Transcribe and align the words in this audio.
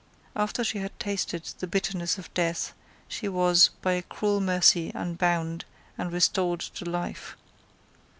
After 0.35 0.63
she 0.63 0.79
had 0.79 0.99
tasted 0.99 1.43
the 1.59 1.67
bitterness 1.67 2.17
of 2.17 2.33
death, 2.33 2.73
she 3.07 3.29
was, 3.29 3.69
by 3.83 3.91
a 3.93 4.01
cruel 4.01 4.41
mercy 4.41 4.91
unbound 4.95 5.63
and 5.95 6.11
restored 6.11 6.59
to 6.61 6.89
life. 6.89 7.37